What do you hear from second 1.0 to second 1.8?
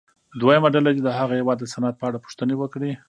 د هغه هېواد د